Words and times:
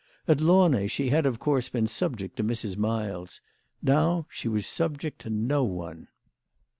At 0.27 0.41
Launay 0.41 0.87
she 0.87 1.11
had 1.11 1.27
of 1.27 1.37
course 1.37 1.69
been 1.69 1.85
subject 1.85 2.35
to 2.37 2.43
Mrs. 2.43 2.75
Miles. 2.75 3.39
Now 3.83 4.25
she 4.31 4.47
was 4.47 4.65
subject 4.65 5.19
to 5.21 5.29
no 5.29 5.63
one. 5.63 6.07